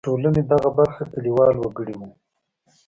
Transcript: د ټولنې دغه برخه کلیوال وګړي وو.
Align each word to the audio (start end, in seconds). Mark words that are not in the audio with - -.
د 0.03 0.03
ټولنې 0.07 0.41
دغه 0.51 0.69
برخه 0.77 1.01
کلیوال 1.13 1.53
وګړي 1.57 1.95
وو. 1.99 2.09